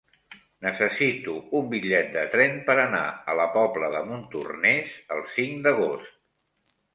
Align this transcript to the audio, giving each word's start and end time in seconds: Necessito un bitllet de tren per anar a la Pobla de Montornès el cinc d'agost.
Necessito 0.67 1.35
un 1.59 1.67
bitllet 1.73 2.09
de 2.15 2.23
tren 2.35 2.57
per 2.69 2.77
anar 2.85 3.03
a 3.11 3.37
la 3.41 3.45
Pobla 3.59 3.91
de 3.97 4.01
Montornès 4.09 4.97
el 5.19 5.23
cinc 5.37 5.63
d'agost. 5.69 6.19